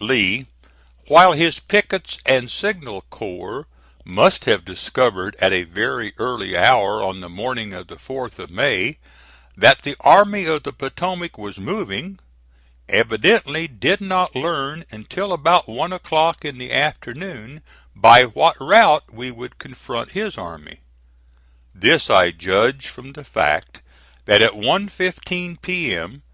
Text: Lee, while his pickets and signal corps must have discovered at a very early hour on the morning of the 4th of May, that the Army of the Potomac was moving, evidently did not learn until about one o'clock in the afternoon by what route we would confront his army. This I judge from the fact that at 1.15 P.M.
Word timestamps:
Lee, 0.00 0.48
while 1.06 1.34
his 1.34 1.60
pickets 1.60 2.18
and 2.26 2.50
signal 2.50 3.02
corps 3.10 3.68
must 4.04 4.44
have 4.44 4.64
discovered 4.64 5.36
at 5.38 5.52
a 5.52 5.62
very 5.62 6.12
early 6.18 6.56
hour 6.56 7.00
on 7.00 7.20
the 7.20 7.28
morning 7.28 7.72
of 7.72 7.86
the 7.86 7.94
4th 7.94 8.40
of 8.40 8.50
May, 8.50 8.98
that 9.56 9.82
the 9.82 9.94
Army 10.00 10.46
of 10.46 10.64
the 10.64 10.72
Potomac 10.72 11.38
was 11.38 11.60
moving, 11.60 12.18
evidently 12.88 13.68
did 13.68 14.00
not 14.00 14.34
learn 14.34 14.84
until 14.90 15.32
about 15.32 15.68
one 15.68 15.92
o'clock 15.92 16.44
in 16.44 16.58
the 16.58 16.72
afternoon 16.72 17.62
by 17.94 18.24
what 18.24 18.56
route 18.60 19.04
we 19.12 19.30
would 19.30 19.58
confront 19.60 20.10
his 20.10 20.36
army. 20.36 20.80
This 21.72 22.10
I 22.10 22.32
judge 22.32 22.88
from 22.88 23.12
the 23.12 23.22
fact 23.22 23.80
that 24.24 24.42
at 24.42 24.54
1.15 24.54 25.62
P.M. 25.62 26.24